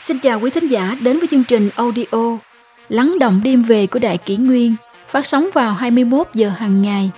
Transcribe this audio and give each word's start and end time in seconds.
Xin 0.00 0.18
chào 0.18 0.40
quý 0.40 0.50
thính 0.50 0.68
giả 0.68 0.96
đến 1.00 1.18
với 1.18 1.28
chương 1.30 1.44
trình 1.44 1.70
audio 1.74 2.38
Lắng 2.88 3.18
động 3.20 3.40
đêm 3.44 3.62
về 3.62 3.86
của 3.86 3.98
Đại 3.98 4.18
Kỷ 4.18 4.36
Nguyên 4.36 4.74
phát 5.08 5.26
sóng 5.26 5.48
vào 5.54 5.74
21 5.74 6.26
giờ 6.34 6.48
hàng 6.48 6.82
ngày. 6.82 7.10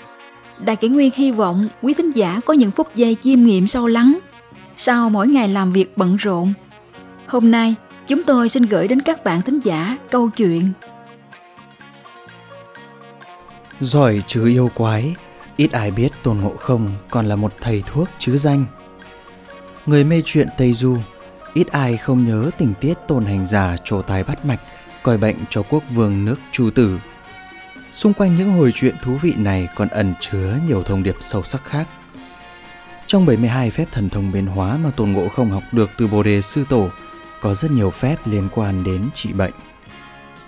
Đại 0.58 0.76
Kỷ 0.76 0.88
Nguyên 0.88 1.10
hy 1.14 1.32
vọng 1.32 1.68
quý 1.82 1.94
thính 1.94 2.10
giả 2.10 2.40
có 2.46 2.54
những 2.54 2.70
phút 2.70 2.94
giây 2.94 3.16
chiêm 3.20 3.42
nghiệm 3.42 3.68
sâu 3.68 3.86
lắng 3.86 4.18
sau 4.76 5.10
mỗi 5.10 5.28
ngày 5.28 5.48
làm 5.48 5.72
việc 5.72 5.96
bận 5.96 6.16
rộn. 6.16 6.52
Hôm 7.26 7.50
nay, 7.50 7.74
chúng 8.06 8.22
tôi 8.22 8.48
xin 8.48 8.62
gửi 8.62 8.88
đến 8.88 9.00
các 9.00 9.24
bạn 9.24 9.42
thính 9.42 9.58
giả 9.58 9.98
câu 10.10 10.30
chuyện 10.36 10.72
Giỏi 13.80 14.22
chứ 14.26 14.46
yêu 14.46 14.70
quái, 14.74 15.14
ít 15.56 15.72
ai 15.72 15.90
biết 15.90 16.08
Tôn 16.22 16.38
Ngộ 16.38 16.56
Không 16.56 16.90
còn 17.10 17.26
là 17.26 17.36
một 17.36 17.52
thầy 17.60 17.82
thuốc 17.86 18.08
chứ 18.18 18.36
danh. 18.36 18.64
Người 19.86 20.04
mê 20.04 20.22
chuyện 20.24 20.48
Tây 20.58 20.72
Du, 20.72 20.96
ít 21.58 21.66
ai 21.66 21.96
không 21.96 22.24
nhớ 22.24 22.50
tình 22.58 22.74
tiết 22.80 22.94
tôn 23.08 23.24
hành 23.24 23.46
giả 23.46 23.76
trổ 23.84 24.02
tài 24.02 24.24
bắt 24.24 24.44
mạch, 24.44 24.60
coi 25.02 25.18
bệnh 25.18 25.36
cho 25.50 25.62
quốc 25.62 25.82
vương 25.90 26.24
nước 26.24 26.36
Chu 26.52 26.70
Tử. 26.70 26.98
Xung 27.92 28.14
quanh 28.14 28.36
những 28.36 28.50
hồi 28.50 28.72
chuyện 28.74 28.94
thú 29.02 29.16
vị 29.22 29.34
này 29.36 29.68
còn 29.76 29.88
ẩn 29.88 30.14
chứa 30.20 30.58
nhiều 30.68 30.82
thông 30.82 31.02
điệp 31.02 31.16
sâu 31.20 31.42
sắc 31.42 31.64
khác. 31.64 31.88
Trong 33.06 33.26
72 33.26 33.70
phép 33.70 33.84
thần 33.92 34.08
thông 34.08 34.32
biến 34.32 34.46
hóa 34.46 34.76
mà 34.84 34.90
Tôn 34.90 35.12
Ngộ 35.12 35.28
Không 35.28 35.50
học 35.50 35.62
được 35.72 35.90
từ 35.98 36.06
Bồ 36.06 36.22
Đề 36.22 36.42
Sư 36.42 36.64
Tổ, 36.68 36.88
có 37.40 37.54
rất 37.54 37.70
nhiều 37.70 37.90
phép 37.90 38.16
liên 38.24 38.48
quan 38.54 38.84
đến 38.84 39.08
trị 39.14 39.32
bệnh. 39.32 39.52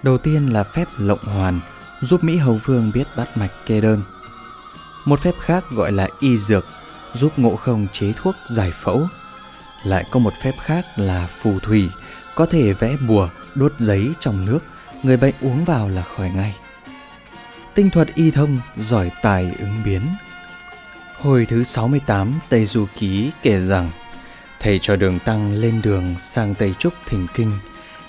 Đầu 0.03 0.19
tiên 0.19 0.47
là 0.47 0.65
phép 0.65 0.89
lộng 0.97 1.25
hoàn, 1.25 1.61
giúp 2.01 2.25
Mỹ 2.25 2.37
Hầu 2.37 2.61
Vương 2.65 2.91
biết 2.95 3.05
bắt 3.17 3.37
mạch 3.37 3.53
kê 3.67 3.81
đơn. 3.81 4.03
Một 5.05 5.21
phép 5.21 5.35
khác 5.41 5.65
gọi 5.71 5.93
là 5.93 6.09
y 6.21 6.39
dược, 6.39 6.67
giúp 7.15 7.39
Ngộ 7.39 7.57
Không 7.57 7.87
chế 7.93 8.13
thuốc 8.17 8.35
giải 8.49 8.71
phẫu. 8.71 9.07
Lại 9.85 10.05
có 10.11 10.21
một 10.21 10.35
phép 10.43 10.55
khác 10.59 10.87
là 10.97 11.27
phù 11.27 11.59
thủy, 11.59 11.89
có 12.35 12.47
thể 12.47 12.73
vẽ 12.73 12.97
bùa, 13.09 13.29
đốt 13.55 13.73
giấy 13.79 14.09
trong 14.21 14.47
nước, 14.47 14.59
người 15.03 15.17
bệnh 15.17 15.35
uống 15.41 15.65
vào 15.65 15.89
là 15.89 16.03
khỏi 16.03 16.31
ngay. 16.31 16.57
Tinh 17.75 17.91
thuật 17.91 18.15
y 18.15 18.31
thông, 18.31 18.61
giỏi 18.77 19.11
tài 19.23 19.55
ứng 19.59 19.83
biến. 19.85 20.03
Hồi 21.21 21.47
thứ 21.47 21.65
68 21.65 22.41
Tây 22.49 22.67
Du 22.67 22.87
Ký 22.99 23.31
kể 23.43 23.61
rằng 23.67 23.91
Thầy 24.61 24.79
cho 24.79 24.97
đường 24.97 25.19
tăng 25.19 25.55
lên 25.55 25.83
đường 25.83 26.15
sang 26.19 26.55
Tây 26.55 26.75
Trúc 26.79 26.93
thỉnh 27.07 27.27
kinh, 27.35 27.53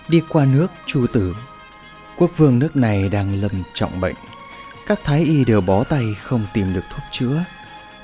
đi 0.08 0.22
qua 0.30 0.46
nước 0.46 0.72
Chu 0.86 1.08
Tử. 1.08 1.36
Quốc 2.18 2.32
vương 2.38 2.60
nước 2.60 2.76
này 2.76 3.10
đang 3.10 3.42
lâm 3.42 3.52
trọng 3.74 4.00
bệnh. 4.00 4.16
Các 4.88 5.00
thái 5.04 5.24
y 5.24 5.46
đều 5.46 5.62
bó 5.62 5.84
tay 5.84 6.16
không 6.22 6.46
tìm 6.54 6.74
được 6.74 6.84
thuốc 6.90 7.04
chữa. 7.12 7.44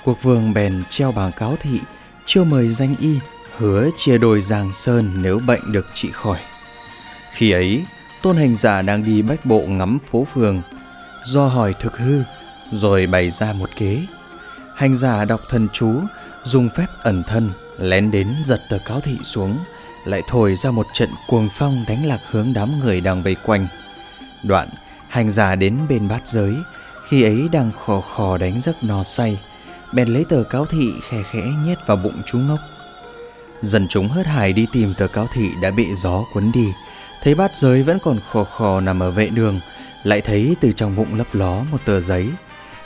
Quốc 0.03 0.23
vương 0.23 0.53
bèn 0.53 0.83
treo 0.89 1.11
bảng 1.11 1.31
cáo 1.31 1.55
thị, 1.59 1.79
chiêu 2.25 2.45
mời 2.45 2.69
danh 2.69 2.95
y, 2.99 3.19
hứa 3.57 3.89
chia 3.95 4.17
đôi 4.17 4.41
giang 4.41 4.71
sơn 4.73 5.11
nếu 5.15 5.39
bệnh 5.39 5.71
được 5.71 5.85
trị 5.93 6.11
khỏi. 6.11 6.39
Khi 7.31 7.51
ấy, 7.51 7.85
tôn 8.21 8.37
hành 8.37 8.55
giả 8.55 8.81
đang 8.81 9.03
đi 9.03 9.21
bách 9.21 9.45
bộ 9.45 9.61
ngắm 9.67 9.99
phố 9.99 10.27
phường, 10.33 10.61
do 11.23 11.47
hỏi 11.47 11.73
thực 11.79 11.97
hư, 11.97 12.23
rồi 12.71 13.07
bày 13.07 13.29
ra 13.29 13.53
một 13.53 13.69
kế. 13.77 14.05
Hành 14.75 14.95
giả 14.95 15.25
đọc 15.25 15.41
thần 15.49 15.67
chú, 15.73 15.93
dùng 16.43 16.69
phép 16.69 16.87
ẩn 17.03 17.23
thân, 17.23 17.51
lén 17.79 18.11
đến 18.11 18.35
giật 18.43 18.61
tờ 18.69 18.77
cáo 18.77 18.99
thị 18.99 19.17
xuống, 19.23 19.57
lại 20.05 20.21
thổi 20.27 20.55
ra 20.55 20.71
một 20.71 20.87
trận 20.93 21.09
cuồng 21.27 21.49
phong 21.53 21.85
đánh 21.87 22.05
lạc 22.05 22.19
hướng 22.29 22.53
đám 22.53 22.79
người 22.79 23.01
đang 23.01 23.23
vây 23.23 23.35
quanh. 23.35 23.67
Đoạn, 24.43 24.69
hành 25.09 25.29
giả 25.29 25.55
đến 25.55 25.79
bên 25.89 26.07
bát 26.07 26.27
giới, 26.27 26.55
khi 27.07 27.23
ấy 27.23 27.49
đang 27.51 27.71
khò 27.71 28.01
khò 28.01 28.37
đánh 28.37 28.61
giấc 28.61 28.83
no 28.83 29.03
say, 29.03 29.39
bèn 29.93 30.07
lấy 30.07 30.25
tờ 30.29 30.43
cáo 30.43 30.65
thị 30.65 30.93
khe 31.09 31.23
khẽ 31.31 31.43
nhét 31.65 31.87
vào 31.87 31.97
bụng 31.97 32.21
chú 32.25 32.37
ngốc. 32.37 32.59
Dần 33.61 33.87
chúng 33.87 34.09
hớt 34.09 34.27
hải 34.27 34.53
đi 34.53 34.65
tìm 34.73 34.93
tờ 34.97 35.07
cáo 35.07 35.27
thị 35.27 35.49
đã 35.61 35.71
bị 35.71 35.95
gió 35.95 36.23
cuốn 36.33 36.51
đi, 36.51 36.73
thấy 37.23 37.35
bát 37.35 37.57
giới 37.57 37.83
vẫn 37.83 37.99
còn 37.99 38.19
khò 38.31 38.43
khò 38.43 38.79
nằm 38.79 38.99
ở 38.99 39.11
vệ 39.11 39.29
đường, 39.29 39.59
lại 40.03 40.21
thấy 40.21 40.55
từ 40.61 40.71
trong 40.71 40.95
bụng 40.95 41.15
lấp 41.15 41.27
ló 41.35 41.59
một 41.71 41.77
tờ 41.85 41.99
giấy. 41.99 42.29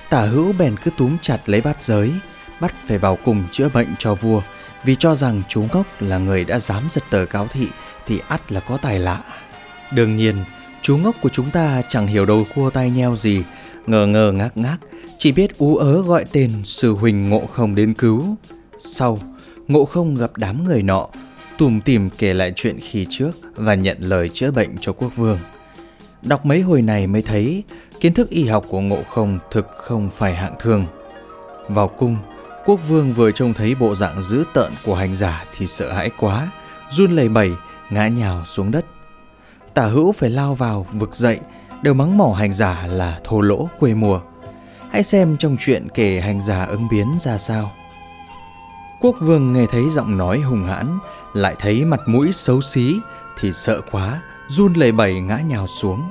Tả 0.10 0.22
hữu 0.22 0.54
bèn 0.54 0.78
cứ 0.78 0.92
túm 0.98 1.18
chặt 1.22 1.38
lấy 1.46 1.62
bát 1.62 1.84
giới, 1.84 2.12
bắt 2.60 2.74
phải 2.88 2.98
vào 2.98 3.18
cùng 3.26 3.44
chữa 3.52 3.70
bệnh 3.70 3.88
cho 4.00 4.16
vua, 4.16 4.42
vì 4.84 4.96
cho 4.96 5.16
rằng 5.16 5.44
chú 5.48 5.66
ngốc 5.74 5.86
là 6.00 6.18
người 6.18 6.44
đã 6.44 6.60
dám 6.60 6.88
giật 6.90 7.04
tờ 7.10 7.26
cáo 7.26 7.48
thị 7.48 7.68
thì 8.08 8.20
ắt 8.28 8.52
là 8.52 8.60
có 8.60 8.78
tài 8.78 9.00
lạ. 9.00 9.20
Đương 9.92 10.16
nhiên, 10.16 10.36
chú 10.82 10.98
ngốc 10.98 11.16
của 11.22 11.30
chúng 11.30 11.52
ta 11.52 11.82
chẳng 11.88 12.08
hiểu 12.08 12.26
đầu 12.26 12.46
cua 12.56 12.70
tay 12.70 12.90
nheo 12.90 13.16
gì, 13.16 13.44
ngờ 13.88 14.06
ngờ 14.06 14.32
ngác 14.36 14.58
ngác, 14.58 14.78
chỉ 15.18 15.32
biết 15.32 15.58
ú 15.58 15.76
ớ 15.76 16.02
gọi 16.02 16.26
tên 16.32 16.52
sư 16.64 16.94
huynh 16.94 17.30
ngộ 17.30 17.46
không 17.46 17.76
đến 17.76 17.94
cứu. 17.94 18.36
Sau, 18.80 19.20
ngộ 19.72 19.86
không 19.86 20.16
gặp 20.16 20.32
đám 20.36 20.66
người 20.66 20.84
nọ, 20.84 21.08
tùm 21.58 21.82
tìm 21.82 22.10
kể 22.18 22.34
lại 22.34 22.54
chuyện 22.56 22.80
khi 22.82 23.06
trước 23.10 23.32
và 23.56 23.76
nhận 23.76 23.98
lời 24.00 24.30
chữa 24.34 24.52
bệnh 24.52 24.78
cho 24.82 24.94
quốc 24.94 25.12
vương. 25.16 25.40
Đọc 26.22 26.46
mấy 26.46 26.62
hồi 26.62 26.82
này 26.82 27.08
mới 27.08 27.22
thấy 27.22 27.64
kiến 28.00 28.14
thức 28.14 28.30
y 28.30 28.46
học 28.46 28.66
của 28.70 28.82
ngộ 28.82 29.04
không 29.10 29.40
thực 29.52 29.68
không 29.78 30.10
phải 30.10 30.36
hạng 30.36 30.56
thường. 30.60 30.86
Vào 31.68 31.88
cung, 31.88 32.18
Quốc 32.66 32.80
vương 32.88 33.14
vừa 33.14 33.32
trông 33.32 33.54
thấy 33.54 33.76
bộ 33.76 33.96
dạng 33.96 34.22
dữ 34.22 34.44
tợn 34.54 34.72
của 34.86 34.96
hành 34.96 35.16
giả 35.16 35.46
thì 35.58 35.68
sợ 35.68 35.94
hãi 35.94 36.10
quá, 36.20 36.52
run 36.90 37.12
lẩy 37.12 37.30
bẩy, 37.30 37.52
ngã 37.90 38.08
nhào 38.08 38.46
xuống 38.46 38.72
đất. 38.72 38.86
Tả 39.74 39.86
hữu 39.86 40.12
phải 40.12 40.30
lao 40.30 40.56
vào, 40.56 40.88
vực 40.94 41.16
dậy, 41.16 41.40
đều 41.82 41.94
mắng 41.94 42.18
mỏ 42.18 42.34
hành 42.38 42.54
giả 42.54 42.88
là 42.88 43.20
thô 43.24 43.42
lỗ 43.42 43.70
quê 43.80 43.94
mùa. 43.94 44.22
Hãy 44.92 45.04
xem 45.04 45.38
trong 45.38 45.58
chuyện 45.60 45.88
kể 45.94 46.20
hành 46.20 46.42
giả 46.42 46.66
ứng 46.66 46.88
biến 46.92 47.18
ra 47.20 47.38
sao. 47.38 47.72
Quốc 49.02 49.16
vương 49.20 49.54
nghe 49.54 49.66
thấy 49.66 49.90
giọng 49.90 50.18
nói 50.18 50.40
hùng 50.40 50.64
hãn, 50.64 51.00
lại 51.34 51.56
thấy 51.60 51.86
mặt 51.86 52.00
mũi 52.06 52.32
xấu 52.34 52.62
xí 52.62 52.96
thì 53.40 53.52
sợ 53.52 53.82
quá, 53.92 54.22
run 54.48 54.74
lẩy 54.74 54.92
bẩy 54.92 55.22
ngã 55.22 55.38
nhào 55.38 55.68
xuống. 55.68 56.10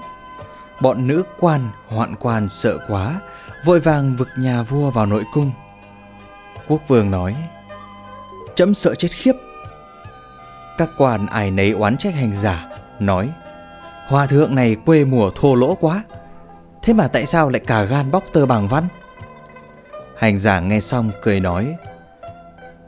Bọn 0.80 1.06
nữ 1.06 1.22
quan, 1.40 1.60
hoạn 1.88 2.14
quan 2.20 2.48
sợ 2.48 2.78
quá, 2.88 3.20
vội 3.64 3.80
vàng 3.80 4.16
vực 4.16 4.28
nhà 4.38 4.62
vua 4.62 4.90
vào 4.90 5.06
nội 5.06 5.24
cung. 5.32 5.52
Quốc 6.70 6.88
vương 6.88 7.10
nói 7.10 7.36
Chấm 8.54 8.74
sợ 8.74 8.94
chết 8.94 9.08
khiếp 9.10 9.32
Các 10.78 10.88
quan 10.98 11.26
ai 11.26 11.50
nấy 11.50 11.70
oán 11.70 11.96
trách 11.96 12.14
hành 12.14 12.34
giả 12.34 12.68
Nói 12.98 13.32
Hòa 14.06 14.26
thượng 14.26 14.54
này 14.54 14.76
quê 14.86 15.04
mùa 15.04 15.30
thô 15.30 15.54
lỗ 15.54 15.74
quá 15.74 16.04
Thế 16.82 16.92
mà 16.92 17.08
tại 17.08 17.26
sao 17.26 17.48
lại 17.48 17.60
cả 17.66 17.82
gan 17.82 18.10
bóc 18.10 18.24
tờ 18.32 18.46
bằng 18.46 18.68
văn 18.68 18.84
Hành 20.18 20.38
giả 20.38 20.60
nghe 20.60 20.80
xong 20.80 21.10
cười 21.22 21.40
nói 21.40 21.76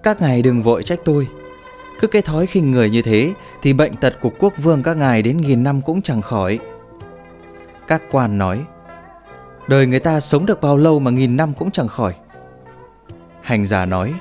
các 0.02 0.20
ngài 0.20 0.42
đừng 0.42 0.62
vội 0.62 0.82
trách 0.82 1.00
tôi. 1.04 1.28
Cứ 2.00 2.06
cái 2.06 2.22
thói 2.22 2.46
khinh 2.46 2.70
người 2.70 2.90
như 2.90 3.02
thế, 3.02 3.34
Thì 3.62 3.72
bệnh 3.72 3.94
tật 3.94 4.14
của 4.20 4.30
quốc 4.38 4.52
vương 4.58 4.82
các 4.82 4.96
ngài 4.96 5.22
đến 5.22 5.36
nghìn 5.36 5.62
năm 5.62 5.82
cũng 5.82 6.02
chẳng 6.02 6.22
khỏi. 6.22 6.58
Các 7.86 8.02
quan 8.10 8.38
nói, 8.38 8.64
Đời 9.68 9.86
người 9.86 10.00
ta 10.00 10.20
sống 10.20 10.46
được 10.46 10.60
bao 10.60 10.76
lâu 10.76 10.98
mà 10.98 11.10
nghìn 11.10 11.36
năm 11.36 11.54
cũng 11.54 11.70
chẳng 11.70 11.88
khỏi? 11.88 12.14
Hành 13.40 13.66
giả 13.66 13.86
nói, 13.86 14.14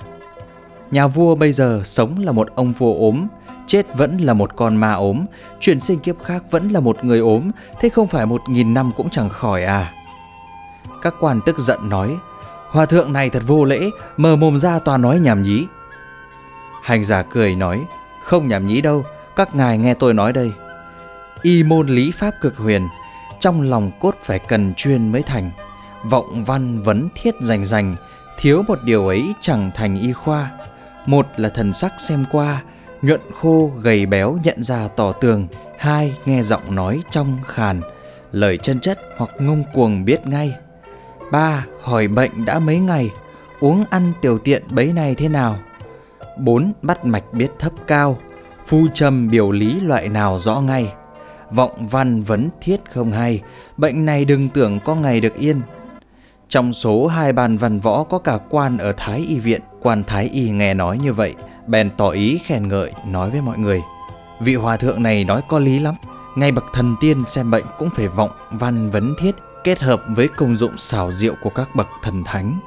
Nhà 0.92 1.08
vua 1.08 1.36
bây 1.36 1.52
giờ 1.52 1.82
sống 1.86 2.20
là 2.20 2.32
một 2.32 2.48
ông 2.56 2.74
vua 2.74 2.94
ốm, 2.94 3.28
Chết 3.68 3.96
vẫn 3.96 4.18
là 4.18 4.34
một 4.34 4.56
con 4.56 4.76
ma 4.76 4.94
ốm 4.94 5.26
Chuyển 5.60 5.82
sinh 5.82 6.00
kiếp 6.00 6.24
khác 6.24 6.44
vẫn 6.52 6.70
là 6.70 6.80
một 6.80 7.06
người 7.06 7.20
ốm, 7.20 7.52
Thế 7.80 7.90
không 7.90 8.08
phải 8.08 8.26
một 8.26 8.42
nghìn 8.50 8.74
năm 8.74 8.92
cũng 8.98 9.10
chẳng 9.10 9.30
khỏi 9.30 9.64
à? 9.64 9.94
Các 11.02 11.14
quan 11.20 11.40
tức 11.46 11.60
giận 11.60 11.90
nói 11.90 12.18
Hòa 12.72 12.86
thượng 12.86 13.14
này 13.14 13.30
thật 13.30 13.44
vô 13.48 13.66
lễ, 13.66 13.90
Mờ 14.18 14.36
mồm 14.36 14.58
ra 14.58 14.80
toàn 14.80 15.02
nói 15.02 15.20
nhảm 15.20 15.44
nhí. 15.44 15.66
Hành 16.84 17.04
giả 17.04 17.24
cười 17.24 17.56
nói, 17.56 17.86
Không 18.24 18.48
nhảm 18.48 18.68
nhí 18.68 18.82
đâu, 18.82 19.06
Các 19.36 19.56
ngài 19.56 19.78
nghe 19.78 19.94
tôi 19.94 20.14
nói 20.14 20.34
đây. 20.34 20.54
Y 21.42 21.64
môn 21.64 21.88
lý 21.88 22.12
pháp 22.12 22.32
cực 22.42 22.58
huyền, 22.58 22.88
Trong 23.40 23.62
lòng 23.62 23.92
cốt 24.00 24.16
phải 24.24 24.40
cần 24.40 24.74
chuyên 24.78 25.12
mới 25.12 25.24
thành. 25.24 25.52
Vọng 26.04 26.46
văn 26.46 26.82
vấn 26.82 27.10
thiết 27.16 27.36
rành 27.42 27.66
rành, 27.66 27.96
Thiếu 28.40 28.64
một 28.68 28.80
điều 28.86 29.08
ấy 29.08 29.34
chẳng 29.42 29.72
thành 29.76 30.00
y 30.00 30.14
khoa. 30.14 30.52
Một 31.06 31.28
là 31.38 31.50
thần 31.50 31.74
sắc 31.74 31.94
xem 31.98 32.26
qua, 32.32 32.62
Nhuận 33.02 33.22
khô 33.34 33.72
gầy 33.82 34.06
béo 34.06 34.38
nhận 34.44 34.64
ra 34.64 34.88
tỏ 34.96 35.12
tường, 35.12 35.48
Hai 35.78 36.14
nghe 36.26 36.44
giọng 36.44 36.76
nói 36.76 37.02
trong 37.10 37.38
khàn. 37.48 37.82
Lời 38.32 38.58
chân 38.58 38.80
chất 38.80 39.00
hoặc 39.18 39.30
ngông 39.40 39.64
cuồng 39.74 40.06
biết 40.06 40.28
ngay. 40.28 40.56
Ba 41.32 41.66
hỏi 41.82 42.08
bệnh 42.08 42.46
đã 42.46 42.60
mấy 42.60 42.80
ngày? 42.80 43.10
Uống 43.60 43.84
ăn 43.90 44.14
tiểu 44.22 44.38
tiện 44.38 44.64
bấy 44.72 44.94
này 44.94 45.16
thế 45.16 45.30
nào? 45.30 45.58
Bốn 46.38 46.74
bắt 46.82 47.06
mạch 47.06 47.34
biết 47.34 47.52
thấp 47.60 47.72
cao. 47.88 48.18
Phu 48.68 48.88
trầm 48.94 49.30
biểu 49.30 49.52
lý 49.52 49.80
loại 49.80 50.10
nào 50.10 50.40
rõ 50.40 50.62
ngay? 50.62 50.94
Vọng 51.52 51.88
văn 51.88 52.24
vấn 52.24 52.50
thiết 52.62 52.78
không 52.92 53.12
hay. 53.12 53.42
Bệnh 53.78 54.06
này 54.06 54.26
đừng 54.26 54.50
tưởng 54.50 54.80
có 54.86 54.96
ngày 54.96 55.20
được 55.22 55.36
yên. 55.36 55.62
Trong 56.50 56.74
số 56.74 57.08
hai 57.08 57.34
bàn 57.34 57.58
văn 57.58 57.80
võ 57.80 58.04
có 58.04 58.20
cả 58.20 58.40
quan 58.50 58.78
ở 58.78 58.94
Thái 58.98 59.20
Y 59.20 59.40
Viện, 59.40 59.62
quan 59.82 60.04
Thái 60.04 60.30
Y 60.34 60.50
nghe 60.50 60.74
nói 60.74 60.98
như 60.98 61.14
vậy, 61.14 61.36
bèn 61.68 61.90
tỏ 61.98 62.10
ý 62.10 62.40
khen 62.46 62.68
ngợi 62.68 62.92
nói 63.08 63.30
với 63.30 63.42
mọi 63.42 63.58
người. 63.58 63.82
Vị 64.40 64.56
hòa 64.56 64.78
thượng 64.78 65.04
này 65.04 65.24
nói 65.24 65.42
có 65.48 65.60
lý 65.60 65.80
lắm, 65.80 65.96
ngay 66.36 66.52
bậc 66.52 66.66
thần 66.74 66.96
tiên 67.02 67.24
xem 67.28 67.52
bệnh 67.52 67.66
cũng 67.78 67.90
phải 67.96 68.08
vọng 68.08 68.32
văn 68.52 68.90
vấn 68.90 69.16
thiết 69.20 69.36
kết 69.64 69.82
hợp 69.82 70.02
với 70.10 70.28
công 70.28 70.58
dụng 70.58 70.78
xảo 70.78 71.12
diệu 71.12 71.36
của 71.42 71.50
các 71.50 71.76
bậc 71.76 71.88
thần 72.04 72.24
thánh. 72.24 72.60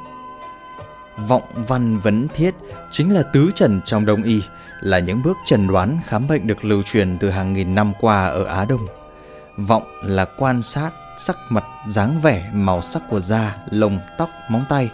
Vọng 1.29 1.43
văn 1.55 1.99
vấn 1.99 2.29
thiết 2.35 2.55
chính 2.91 3.15
là 3.15 3.23
tứ 3.23 3.51
trần 3.55 3.81
trong 3.85 4.07
đông 4.07 4.23
y, 4.23 4.43
là 4.81 4.99
những 4.99 5.23
bước 5.23 5.37
trần 5.47 5.67
đoán 5.67 5.99
khám 6.07 6.29
bệnh 6.29 6.47
được 6.47 6.65
lưu 6.65 6.83
truyền 6.83 7.19
từ 7.19 7.31
hàng 7.31 7.53
nghìn 7.53 7.75
năm 7.75 7.93
qua 8.01 8.27
ở 8.27 8.45
Á 8.45 8.65
Đông. 8.65 8.87
Vọng 9.57 9.83
là 10.03 10.25
quan 10.39 10.63
sát 10.63 10.91
sắc 11.19 11.37
mặt, 11.49 11.65
dáng 11.89 12.21
vẻ, 12.21 12.51
màu 12.53 12.83
sắc 12.83 13.03
của 13.11 13.21
da, 13.21 13.57
lông, 13.71 14.01
tóc, 14.19 14.31
móng 14.51 14.65
tay. 14.69 14.91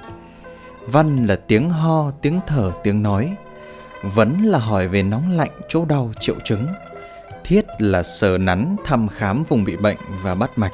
Văn 0.87 1.27
là 1.27 1.37
tiếng 1.37 1.71
ho, 1.71 2.11
tiếng 2.23 2.41
thở, 2.47 2.73
tiếng 2.83 3.03
nói. 3.03 3.37
Vấn 4.03 4.43
là 4.43 4.59
hỏi 4.59 4.89
về 4.89 5.03
nóng 5.03 5.37
lạnh, 5.37 5.51
chỗ 5.69 5.85
đau, 5.85 6.13
triệu 6.21 6.37
chứng. 6.45 6.67
Thiết 7.45 7.65
là 7.79 8.03
sờ 8.03 8.39
nắn, 8.39 8.77
thăm 8.85 9.09
khám 9.09 9.45
vùng 9.45 9.65
bị 9.65 9.77
bệnh 9.77 9.97
và 10.23 10.35
bắt 10.35 10.51
mạch. 10.57 10.73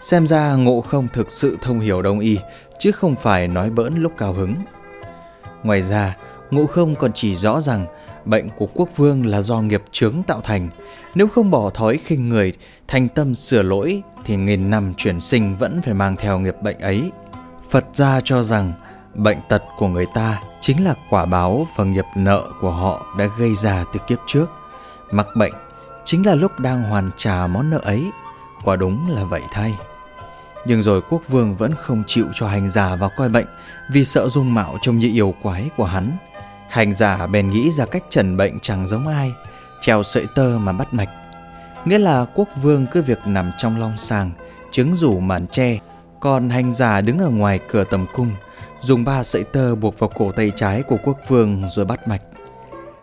Xem 0.00 0.26
ra 0.26 0.54
ngộ 0.54 0.80
không 0.80 1.08
thực 1.12 1.32
sự 1.32 1.58
thông 1.60 1.80
hiểu 1.80 2.02
đông 2.02 2.20
y, 2.20 2.38
chứ 2.78 2.92
không 2.92 3.14
phải 3.14 3.48
nói 3.48 3.70
bỡn 3.70 3.94
lúc 3.94 4.12
cao 4.16 4.32
hứng. 4.32 4.54
Ngoài 5.62 5.82
ra, 5.82 6.16
ngộ 6.50 6.66
không 6.66 6.94
còn 6.94 7.12
chỉ 7.12 7.34
rõ 7.34 7.60
rằng 7.60 7.86
bệnh 8.24 8.48
của 8.48 8.68
quốc 8.74 8.88
vương 8.96 9.26
là 9.26 9.42
do 9.42 9.60
nghiệp 9.60 9.82
chướng 9.92 10.22
tạo 10.26 10.40
thành. 10.40 10.68
Nếu 11.14 11.28
không 11.28 11.50
bỏ 11.50 11.70
thói 11.70 11.98
khinh 12.04 12.28
người, 12.28 12.52
thành 12.88 13.08
tâm 13.08 13.34
sửa 13.34 13.62
lỗi, 13.62 14.02
thì 14.24 14.36
nghìn 14.36 14.70
năm 14.70 14.94
chuyển 14.96 15.20
sinh 15.20 15.56
vẫn 15.56 15.82
phải 15.82 15.94
mang 15.94 16.16
theo 16.16 16.38
nghiệp 16.38 16.54
bệnh 16.62 16.78
ấy. 16.78 17.10
Phật 17.70 17.84
gia 17.94 18.20
cho 18.24 18.42
rằng 18.42 18.72
bệnh 19.14 19.38
tật 19.48 19.62
của 19.78 19.88
người 19.88 20.06
ta 20.14 20.42
chính 20.60 20.84
là 20.84 20.94
quả 21.10 21.26
báo 21.26 21.66
và 21.76 21.84
nghiệp 21.84 22.04
nợ 22.16 22.42
của 22.60 22.70
họ 22.70 23.06
đã 23.18 23.28
gây 23.38 23.54
ra 23.54 23.84
từ 23.92 24.00
kiếp 24.06 24.18
trước. 24.26 24.46
Mắc 25.10 25.26
bệnh 25.36 25.52
chính 26.04 26.26
là 26.26 26.34
lúc 26.34 26.60
đang 26.60 26.82
hoàn 26.82 27.10
trả 27.16 27.46
món 27.46 27.70
nợ 27.70 27.80
ấy. 27.82 28.10
Quả 28.64 28.76
đúng 28.76 29.10
là 29.10 29.24
vậy 29.24 29.42
thay. 29.52 29.74
Nhưng 30.68 30.82
rồi 30.82 31.00
quốc 31.10 31.22
vương 31.28 31.56
vẫn 31.56 31.74
không 31.74 32.02
chịu 32.06 32.26
cho 32.34 32.48
hành 32.48 32.70
giả 32.70 32.96
vào 32.96 33.10
coi 33.16 33.28
bệnh 33.28 33.46
vì 33.90 34.04
sợ 34.04 34.28
dung 34.28 34.54
mạo 34.54 34.78
trông 34.82 34.98
như 34.98 35.10
yêu 35.12 35.34
quái 35.42 35.70
của 35.76 35.84
hắn. 35.84 36.16
Hành 36.68 36.92
giả 36.92 37.26
bèn 37.26 37.50
nghĩ 37.50 37.70
ra 37.70 37.86
cách 37.86 38.02
trần 38.10 38.36
bệnh 38.36 38.60
chẳng 38.60 38.86
giống 38.86 39.08
ai, 39.08 39.32
treo 39.80 40.02
sợi 40.02 40.26
tơ 40.34 40.58
mà 40.60 40.72
bắt 40.72 40.94
mạch. 40.94 41.08
Nghĩa 41.84 41.98
là 41.98 42.26
quốc 42.34 42.48
vương 42.62 42.86
cứ 42.86 43.02
việc 43.02 43.18
nằm 43.26 43.50
trong 43.58 43.80
long 43.80 43.98
sàng, 43.98 44.30
trứng 44.70 44.94
rủ 44.94 45.20
màn 45.20 45.46
tre, 45.46 45.78
còn 46.20 46.50
hành 46.50 46.74
giả 46.74 47.00
đứng 47.00 47.18
ở 47.18 47.30
ngoài 47.30 47.60
cửa 47.68 47.84
tầm 47.84 48.06
cung, 48.12 48.30
dùng 48.80 49.04
ba 49.04 49.22
sợi 49.22 49.44
tơ 49.44 49.74
buộc 49.74 49.98
vào 49.98 50.10
cổ 50.14 50.32
tay 50.32 50.52
trái 50.56 50.82
của 50.82 50.98
quốc 51.04 51.18
vương 51.28 51.68
rồi 51.70 51.84
bắt 51.84 52.08
mạch. 52.08 52.22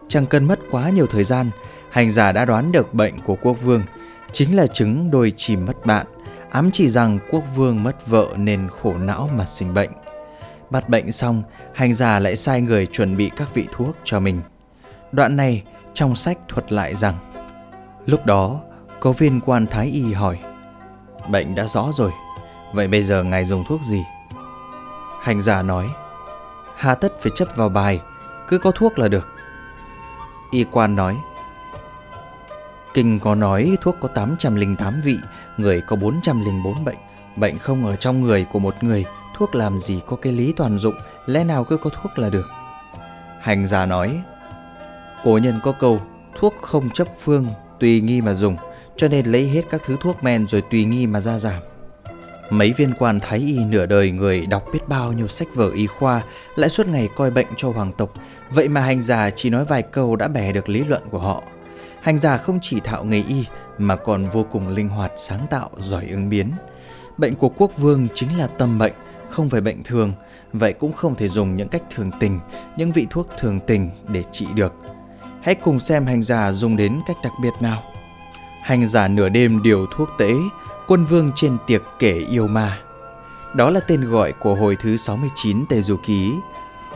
Chẳng 0.08 0.26
cần 0.26 0.46
mất 0.46 0.60
quá 0.72 0.90
nhiều 0.90 1.08
thời 1.08 1.24
gian, 1.24 1.50
hành 1.92 2.12
giả 2.12 2.32
đã 2.32 2.46
đoán 2.46 2.72
được 2.72 2.94
bệnh 2.94 3.20
của 3.20 3.38
quốc 3.42 3.62
vương, 3.62 3.84
chính 4.32 4.56
là 4.56 4.68
chứng 4.68 5.12
đôi 5.12 5.34
chìm 5.36 5.66
mất 5.66 5.86
bạn, 5.86 6.06
ám 6.52 6.70
chỉ 6.72 6.90
rằng 6.90 7.20
quốc 7.32 7.44
vương 7.56 7.84
mất 7.84 8.08
vợ 8.08 8.28
nên 8.38 8.68
khổ 8.82 8.94
não 8.98 9.30
mà 9.38 9.46
sinh 9.46 9.74
bệnh. 9.74 9.92
Bắt 10.70 10.90
bệnh 10.90 11.12
xong, 11.12 11.44
hành 11.74 11.94
giả 11.94 12.20
lại 12.20 12.36
sai 12.36 12.62
người 12.62 12.86
chuẩn 12.86 13.18
bị 13.18 13.32
các 13.36 13.54
vị 13.54 13.68
thuốc 13.72 13.96
cho 14.04 14.20
mình. 14.20 14.42
Đoạn 15.12 15.36
này 15.36 15.64
trong 15.94 16.16
sách 16.16 16.38
thuật 16.48 16.72
lại 16.72 16.96
rằng 16.96 17.18
Lúc 18.06 18.26
đó, 18.26 18.60
có 19.00 19.12
viên 19.12 19.42
quan 19.42 19.68
thái 19.68 19.88
y 19.88 20.14
hỏi 20.14 20.40
Bệnh 21.30 21.56
đã 21.56 21.68
rõ 21.68 21.88
rồi, 21.94 22.12
vậy 22.74 22.88
bây 22.88 23.04
giờ 23.04 23.24
ngài 23.24 23.46
dùng 23.46 23.64
thuốc 23.68 23.82
gì? 23.84 24.04
Hành 25.22 25.42
giả 25.42 25.62
nói 25.62 25.90
Hà 26.76 26.96
tất 26.96 27.14
phải 27.22 27.32
chấp 27.36 27.48
vào 27.56 27.70
bài, 27.70 28.02
cứ 28.48 28.58
có 28.58 28.72
thuốc 28.72 29.00
là 29.00 29.08
được 29.08 29.28
Y 30.52 30.66
quan 30.72 30.96
nói 30.96 31.18
Kinh 32.96 33.20
có 33.20 33.36
nói 33.36 33.78
thuốc 33.82 33.96
có 34.00 34.08
808 34.08 35.02
vị, 35.04 35.18
người 35.58 35.82
có 35.82 35.96
404 35.96 36.86
bệnh. 36.86 36.96
Bệnh 37.36 37.58
không 37.58 37.86
ở 37.86 37.96
trong 37.96 38.22
người 38.22 38.46
của 38.52 38.60
một 38.60 38.84
người, 38.84 39.06
thuốc 39.38 39.56
làm 39.56 39.80
gì 39.80 40.00
có 40.06 40.16
cái 40.16 40.34
lý 40.34 40.54
toàn 40.58 40.78
dụng, 40.78 40.96
lẽ 41.26 41.44
nào 41.44 41.64
cứ 41.64 41.78
có 41.78 41.90
thuốc 41.90 42.20
là 42.20 42.30
được. 42.30 42.50
Hành 43.40 43.68
giả 43.68 43.86
nói, 43.86 44.22
cổ 45.24 45.38
nhân 45.38 45.60
có 45.64 45.72
câu, 45.72 46.00
thuốc 46.40 46.56
không 46.62 46.90
chấp 46.90 47.08
phương, 47.24 47.48
tùy 47.80 48.02
nghi 48.02 48.22
mà 48.22 48.34
dùng, 48.34 48.58
cho 48.98 49.08
nên 49.08 49.26
lấy 49.26 49.48
hết 49.48 49.62
các 49.70 49.82
thứ 49.86 49.98
thuốc 50.02 50.24
men 50.24 50.48
rồi 50.48 50.62
tùy 50.72 50.86
nghi 50.86 51.08
mà 51.08 51.20
ra 51.20 51.40
giảm. 51.40 51.62
Mấy 52.50 52.74
viên 52.74 52.94
quan 53.00 53.20
thái 53.20 53.40
y 53.40 53.58
nửa 53.58 53.86
đời 53.86 54.12
người 54.12 54.46
đọc 54.46 54.64
biết 54.74 54.88
bao 54.88 55.14
nhiêu 55.14 55.28
sách 55.28 55.48
vở 55.56 55.70
y 55.70 55.88
khoa, 55.88 56.22
lại 56.56 56.70
suốt 56.70 56.88
ngày 56.88 57.10
coi 57.16 57.32
bệnh 57.32 57.48
cho 57.58 57.70
hoàng 57.70 57.94
tộc, 57.98 58.14
vậy 58.50 58.68
mà 58.68 58.82
hành 58.82 59.02
giả 59.02 59.30
chỉ 59.30 59.50
nói 59.50 59.66
vài 59.66 59.82
câu 59.82 60.16
đã 60.16 60.28
bẻ 60.28 60.52
được 60.52 60.70
lý 60.70 60.84
luận 60.84 61.02
của 61.12 61.20
họ. 61.20 61.44
Hành 62.06 62.18
giả 62.18 62.38
không 62.38 62.60
chỉ 62.62 62.80
thạo 62.80 63.06
nghề 63.06 63.24
y 63.28 63.46
mà 63.78 63.96
còn 63.96 64.25
vô 64.30 64.46
cùng 64.52 64.68
linh 64.68 64.90
hoạt, 64.90 65.12
sáng 65.18 65.46
tạo, 65.50 65.69
giỏi 65.78 66.07
ứng 66.10 66.30
biến. 66.30 66.52
Bệnh 67.18 67.36
của 67.36 67.50
quốc 67.50 67.78
vương 67.78 68.07
chính 68.13 68.38
là 68.38 68.48
tâm 68.48 68.80
bệnh, 68.80 68.94
không 69.30 69.50
phải 69.50 69.62
bệnh 69.62 69.84
thường, 69.84 70.13
vậy 70.54 70.74
cũng 70.74 70.94
không 70.94 71.16
thể 71.16 71.28
dùng 71.28 71.56
những 71.56 71.68
cách 71.68 71.81
thường 71.96 72.12
tình, 72.19 72.40
những 72.78 72.92
vị 72.92 73.07
thuốc 73.10 73.28
thường 73.38 73.60
tình 73.68 73.90
để 74.07 74.24
trị 74.31 74.48
được. 74.56 74.74
Hãy 75.42 75.56
cùng 75.56 75.80
xem 75.80 76.06
hành 76.06 76.24
giả 76.24 76.52
dùng 76.52 76.78
đến 76.78 77.00
cách 77.07 77.18
đặc 77.24 77.34
biệt 77.42 77.54
nào. 77.60 77.84
Hành 78.62 78.88
giả 78.88 79.08
nửa 79.08 79.30
đêm 79.30 79.63
điều 79.63 79.86
thuốc 79.92 80.10
tễ, 80.18 80.34
quân 80.88 81.06
vương 81.06 81.31
trên 81.36 81.58
tiệc 81.68 81.81
kể 82.00 82.13
yêu 82.13 82.48
ma. 82.48 82.78
Đó 83.56 83.69
là 83.69 83.80
tên 83.80 84.10
gọi 84.10 84.31
của 84.31 84.56
hồi 84.56 84.78
thứ 84.81 84.98
69 84.98 85.66
Tề 85.69 85.81
Du 85.81 85.98
Ký. 86.06 86.34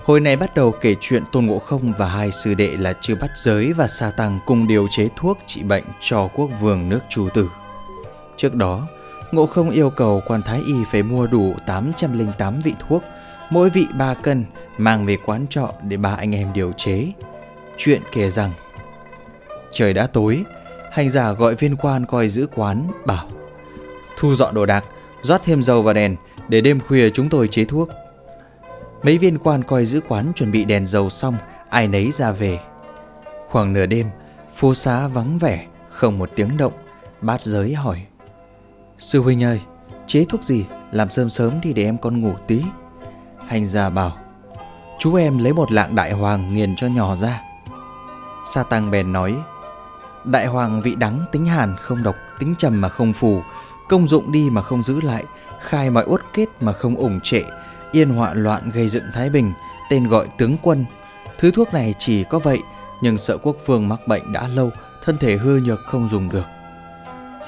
Hồi 0.10 0.20
này 0.20 0.36
bắt 0.36 0.56
đầu 0.56 0.72
kể 0.82 0.96
chuyện 1.02 1.24
Tôn 1.32 1.46
Ngộ 1.46 1.60
Không 1.60 1.94
và 1.98 2.08
hai 2.08 2.32
sư 2.32 2.54
đệ 2.54 2.78
là 2.78 2.94
Chư 2.94 3.16
Bắt 3.16 3.32
Giới 3.36 3.74
và 3.74 3.88
Sa 3.88 4.12
Tăng 4.12 4.40
cùng 4.46 4.68
điều 4.68 4.88
chế 4.92 5.10
thuốc 5.16 5.38
trị 5.46 5.64
bệnh 5.64 5.84
cho 6.02 6.30
quốc 6.36 6.50
vương 6.62 6.90
nước 6.90 7.00
Chu 7.10 7.30
Tử. 7.34 7.50
Trước 8.38 8.56
đó, 8.56 8.88
Ngộ 9.32 9.46
Không 9.46 9.70
yêu 9.70 9.90
cầu 9.90 10.22
quan 10.28 10.42
thái 10.42 10.62
y 10.66 10.74
phải 10.92 11.04
mua 11.04 11.28
đủ 11.28 11.56
808 11.66 12.60
vị 12.60 12.74
thuốc, 12.88 13.04
mỗi 13.50 13.70
vị 13.70 13.88
3 13.98 14.14
cân, 14.14 14.46
mang 14.78 15.06
về 15.06 15.18
quán 15.26 15.46
trọ 15.50 15.74
để 15.84 15.98
ba 15.98 16.16
anh 16.16 16.36
em 16.36 16.54
điều 16.54 16.72
chế. 16.72 17.08
Chuyện 17.78 18.02
kể 18.12 18.30
rằng, 18.30 18.52
trời 19.72 19.94
đã 19.94 20.08
tối, 20.08 20.44
hành 20.92 21.10
giả 21.10 21.32
gọi 21.32 21.56
viên 21.56 21.76
quan 21.76 22.06
coi 22.06 22.30
giữ 22.30 22.48
quán, 22.56 22.88
bảo 23.06 23.28
Thu 24.18 24.36
dọn 24.36 24.56
đồ 24.56 24.66
đạc, 24.66 24.86
rót 25.22 25.42
thêm 25.44 25.64
dầu 25.64 25.82
vào 25.84 25.94
đèn, 25.94 26.16
để 26.48 26.62
đêm 26.62 26.80
khuya 26.80 27.10
chúng 27.10 27.30
tôi 27.30 27.48
chế 27.48 27.66
thuốc. 27.66 27.90
Mấy 29.04 29.18
viên 29.18 29.38
quan 29.38 29.64
coi 29.64 29.86
giữ 29.86 30.02
quán 30.08 30.32
chuẩn 30.36 30.52
bị 30.52 30.66
đèn 30.66 30.88
dầu 30.88 31.10
xong, 31.10 31.36
ai 31.70 31.88
nấy 31.88 32.12
ra 32.12 32.32
về. 32.32 32.60
Khoảng 33.48 33.74
nửa 33.74 33.86
đêm, 33.86 34.10
phố 34.56 34.74
xá 34.74 35.08
vắng 35.08 35.40
vẻ, 35.40 35.68
không 35.90 36.18
một 36.18 36.30
tiếng 36.36 36.58
động, 36.58 36.74
bát 37.22 37.44
giới 37.44 37.74
hỏi. 37.74 38.02
Sư 38.98 39.22
huynh 39.22 39.44
ơi, 39.44 39.62
chế 40.08 40.26
thuốc 40.30 40.44
gì, 40.44 40.66
làm 40.92 41.10
sớm 41.10 41.30
sớm 41.30 41.54
đi 41.62 41.74
để 41.74 41.84
em 41.84 41.98
con 41.98 42.22
ngủ 42.22 42.34
tí. 42.48 42.62
Hành 43.48 43.66
gia 43.68 43.90
bảo, 43.90 44.18
chú 45.00 45.16
em 45.16 45.38
lấy 45.38 45.54
một 45.54 45.72
lạng 45.72 45.96
đại 45.96 46.12
hoàng 46.12 46.54
nghiền 46.56 46.76
cho 46.76 46.88
nhỏ 46.88 47.16
ra. 47.16 47.42
Sa 48.54 48.64
tăng 48.64 48.92
bèn 48.92 49.14
nói, 49.14 49.36
đại 50.24 50.48
hoàng 50.48 50.82
vị 50.82 50.96
đắng 50.96 51.20
tính 51.32 51.46
hàn 51.46 51.76
không 51.80 52.04
độc, 52.04 52.16
tính 52.40 52.56
trầm 52.58 52.82
mà 52.82 52.90
không 52.90 53.14
phù, 53.14 53.42
công 53.90 54.08
dụng 54.08 54.32
đi 54.32 54.50
mà 54.50 54.62
không 54.62 54.84
giữ 54.84 55.02
lại, 55.02 55.24
khai 55.60 55.90
mọi 55.90 56.06
uất 56.08 56.22
kết 56.34 56.48
mà 56.60 56.74
không 56.74 56.96
ủng 56.96 57.20
trệ, 57.24 57.42
yên 57.92 58.10
họa 58.10 58.34
loạn 58.34 58.72
gây 58.72 58.88
dựng 58.88 59.04
Thái 59.14 59.30
Bình, 59.30 59.54
tên 59.90 60.08
gọi 60.08 60.28
tướng 60.38 60.58
quân. 60.62 60.86
Thứ 61.38 61.52
thuốc 61.52 61.74
này 61.74 61.94
chỉ 62.00 62.24
có 62.24 62.40
vậy, 62.40 62.60
nhưng 63.02 63.18
sợ 63.18 63.38
quốc 63.38 63.56
vương 63.66 63.88
mắc 63.88 64.00
bệnh 64.08 64.34
đã 64.34 64.48
lâu, 64.48 64.70
thân 65.04 65.18
thể 65.18 65.38
hư 65.38 65.60
nhược 65.60 65.80
không 65.80 66.10
dùng 66.10 66.30
được. 66.32 66.46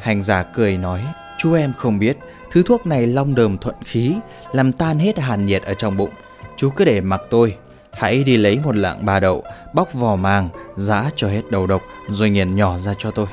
Hành 0.01 0.21
giả 0.21 0.43
cười 0.43 0.77
nói, 0.77 1.05
chú 1.38 1.53
em 1.53 1.74
không 1.77 2.00
biết, 2.00 2.17
thứ 2.51 2.63
thuốc 2.63 2.86
này 2.86 3.07
long 3.07 3.36
đờm 3.36 3.57
thuận 3.57 3.75
khí, 3.86 4.15
làm 4.51 4.74
tan 4.74 5.00
hết 5.00 5.19
hàn 5.19 5.45
nhiệt 5.45 5.63
ở 5.63 5.74
trong 5.74 5.98
bụng. 5.98 6.10
Chú 6.57 6.69
cứ 6.69 6.86
để 6.86 7.01
mặc 7.01 7.21
tôi, 7.29 7.57
hãy 7.93 8.24
đi 8.24 8.38
lấy 8.38 8.60
một 8.60 8.75
lạng 8.75 9.05
bà 9.05 9.19
đậu, 9.19 9.43
bóc 9.74 9.93
vỏ 9.93 10.15
màng, 10.15 10.50
giã 10.75 11.10
cho 11.15 11.27
hết 11.27 11.41
đầu 11.50 11.67
độc, 11.67 11.81
rồi 12.10 12.29
nghiền 12.29 12.55
nhỏ 12.55 12.77
ra 12.77 12.93
cho 12.98 13.12
tôi. 13.12 13.27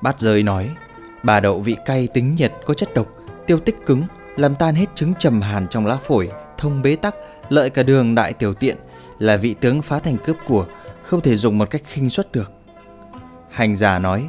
Bát 0.00 0.20
giới 0.20 0.42
nói, 0.42 0.70
bà 1.22 1.40
đậu 1.40 1.60
vị 1.60 1.76
cay 1.84 2.06
tính 2.06 2.34
nhiệt 2.34 2.52
có 2.66 2.74
chất 2.74 2.94
độc, 2.94 3.06
tiêu 3.46 3.58
tích 3.58 3.86
cứng, 3.86 4.02
làm 4.36 4.54
tan 4.54 4.74
hết 4.74 4.86
chứng 4.94 5.14
trầm 5.18 5.40
hàn 5.40 5.68
trong 5.68 5.86
lá 5.86 5.96
phổi, 5.96 6.28
thông 6.58 6.82
bế 6.82 6.96
tắc, 6.96 7.14
lợi 7.48 7.70
cả 7.70 7.82
đường 7.82 8.14
đại 8.14 8.32
tiểu 8.32 8.54
tiện, 8.54 8.76
là 9.18 9.36
vị 9.36 9.54
tướng 9.54 9.82
phá 9.82 9.98
thành 9.98 10.16
cướp 10.16 10.36
của, 10.46 10.66
không 11.02 11.20
thể 11.20 11.36
dùng 11.36 11.58
một 11.58 11.70
cách 11.70 11.82
khinh 11.84 12.10
suất 12.10 12.32
được. 12.32 12.52
Hành 13.50 13.76
giả 13.76 13.98
nói, 13.98 14.28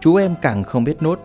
chú 0.00 0.16
em 0.16 0.34
càng 0.42 0.64
không 0.64 0.84
biết 0.84 1.02
nốt, 1.02 1.20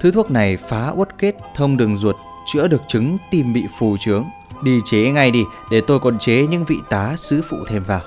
thứ 0.00 0.10
thuốc 0.10 0.30
này 0.30 0.56
phá 0.56 0.90
uất 0.94 1.18
kết, 1.18 1.34
thông 1.54 1.76
đường 1.76 1.96
ruột, 1.96 2.16
chữa 2.46 2.68
được 2.68 2.82
chứng 2.88 3.18
tim 3.30 3.52
bị 3.52 3.64
phù 3.78 3.96
trướng. 3.96 4.24
Đi 4.62 4.78
chế 4.84 5.10
ngay 5.10 5.30
đi, 5.30 5.44
để 5.70 5.80
tôi 5.86 6.00
còn 6.00 6.18
chế 6.18 6.46
những 6.46 6.64
vị 6.64 6.76
tá 6.90 7.16
sứ 7.16 7.42
phụ 7.48 7.56
thêm 7.68 7.84
vào. 7.84 8.00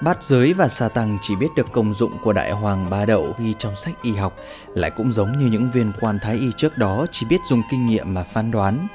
Bát 0.00 0.22
giới 0.22 0.52
và 0.52 0.68
sa 0.68 0.88
tăng 0.88 1.18
chỉ 1.22 1.36
biết 1.36 1.46
được 1.56 1.66
công 1.72 1.94
dụng 1.94 2.12
của 2.24 2.32
đại 2.32 2.50
hoàng 2.50 2.90
ba 2.90 3.04
đậu 3.04 3.34
ghi 3.38 3.54
trong 3.58 3.76
sách 3.76 3.94
y 4.02 4.12
học, 4.12 4.36
lại 4.74 4.90
cũng 4.90 5.12
giống 5.12 5.38
như 5.38 5.46
những 5.46 5.70
viên 5.70 5.92
quan 6.00 6.18
thái 6.22 6.36
y 6.36 6.50
trước 6.56 6.78
đó 6.78 7.06
chỉ 7.10 7.26
biết 7.26 7.40
dùng 7.48 7.62
kinh 7.70 7.86
nghiệm 7.86 8.14
mà 8.14 8.22
phán 8.22 8.50
đoán. 8.50 8.86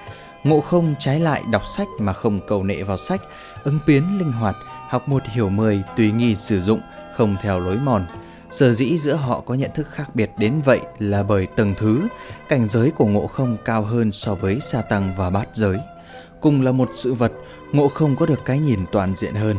Ngộ 0.44 0.62
không 0.62 0.96
trái 1.00 1.20
lại 1.20 1.44
đọc 1.52 1.68
sách 1.68 1.88
mà 2.00 2.14
không 2.14 2.40
cầu 2.48 2.64
nệ 2.64 2.84
vào 2.84 2.98
sách, 2.98 3.22
ứng 3.64 3.80
biến 3.88 4.04
linh 4.20 4.32
hoạt, 4.32 4.56
học 4.90 5.10
một 5.10 5.24
hiểu 5.26 5.50
mười 5.50 5.84
tùy 5.98 6.12
nghi 6.12 6.36
sử 6.36 6.62
dụng, 6.62 6.82
không 7.16 7.36
theo 7.42 7.60
lối 7.60 7.78
mòn. 7.78 8.06
Sở 8.52 8.74
dĩ 8.74 8.98
giữa 8.98 9.14
họ 9.16 9.40
có 9.40 9.54
nhận 9.54 9.72
thức 9.76 9.88
khác 9.92 10.16
biệt 10.16 10.32
đến 10.38 10.62
vậy 10.66 10.80
là 11.00 11.24
bởi 11.24 11.46
tầng 11.46 11.74
thứ, 11.78 12.08
cảnh 12.50 12.68
giới 12.68 12.92
của 12.92 13.06
ngộ 13.06 13.28
không 13.28 13.58
cao 13.66 13.82
hơn 13.82 14.12
so 14.12 14.36
với 14.36 14.60
sa 14.60 14.82
tăng 14.82 15.14
và 15.18 15.30
bát 15.30 15.48
giới. 15.54 15.78
cùng 16.42 16.62
là 16.62 16.72
một 16.72 16.90
sự 16.94 17.14
vật, 17.14 17.32
ngộ 17.72 17.88
không 17.88 18.16
có 18.16 18.26
được 18.26 18.46
cái 18.46 18.60
nhìn 18.60 18.80
toàn 18.92 19.16
diện 19.16 19.36
hơn. 19.36 19.58